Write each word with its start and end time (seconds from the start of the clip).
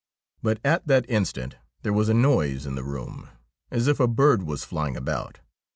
But 0.41 0.57
at 0.65 0.87
that 0.87 1.07
instant 1.07 1.57
there 1.83 1.93
was 1.93 2.09
a 2.09 2.15
noise 2.15 2.65
in 2.65 2.73
the 2.73 2.83
room 2.83 3.29
as 3.69 3.87
if 3.87 3.99
a 3.99 4.07
bird 4.07 4.41
was 4.41 4.65
flying 4.65 4.97
about. 4.97 5.41